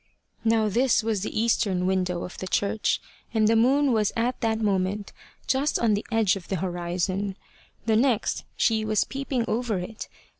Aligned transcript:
Now 0.43 0.67
this 0.67 1.03
was 1.03 1.21
the 1.21 1.39
eastern 1.39 1.85
window 1.85 2.23
of 2.23 2.35
the 2.39 2.47
church, 2.47 2.99
and 3.35 3.47
the 3.47 3.55
moon 3.55 3.91
was 3.91 4.11
at 4.15 4.41
that 4.41 4.59
moment 4.59 5.13
just 5.45 5.77
on 5.77 5.93
the 5.93 6.03
edge 6.11 6.35
of 6.35 6.47
the 6.47 6.55
horizon. 6.55 7.37
The 7.85 7.97
next, 7.97 8.43
she 8.57 8.83
was 8.83 9.03
peeping 9.03 9.45
over 9.47 9.77
it. 9.77 10.07